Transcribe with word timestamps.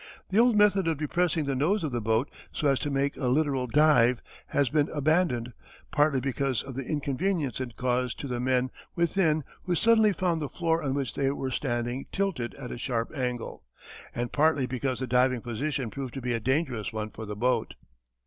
The 0.29 0.39
old 0.39 0.55
method 0.55 0.87
of 0.87 0.97
depressing 0.97 1.45
the 1.45 1.53
nose 1.53 1.83
of 1.83 1.91
the 1.91 2.01
boat 2.01 2.27
so 2.51 2.67
as 2.67 2.79
to 2.79 2.89
make 2.89 3.17
a 3.17 3.27
literal 3.27 3.67
dive 3.67 4.23
has 4.47 4.67
been 4.69 4.89
abandoned, 4.89 5.53
partly 5.91 6.19
because 6.19 6.63
of 6.63 6.73
the 6.73 6.81
inconvenience 6.83 7.61
it 7.61 7.75
caused 7.77 8.19
to 8.21 8.27
the 8.27 8.39
men 8.39 8.71
within 8.95 9.43
who 9.65 9.75
suddenly 9.75 10.11
found 10.11 10.41
the 10.41 10.49
floor 10.49 10.81
on 10.81 10.95
which 10.95 11.13
they 11.13 11.29
were 11.29 11.51
standing 11.51 12.07
tilted 12.11 12.55
at 12.55 12.71
a 12.71 12.79
sharp 12.79 13.15
angle, 13.15 13.63
and 14.15 14.31
partly 14.31 14.65
because 14.65 15.01
the 15.01 15.05
diving 15.05 15.39
position 15.41 15.91
proved 15.91 16.15
to 16.15 16.21
be 16.21 16.33
a 16.33 16.39
dangerous 16.39 16.91
one 16.91 17.11
for 17.11 17.27
the 17.27 17.35
boat. 17.35 17.75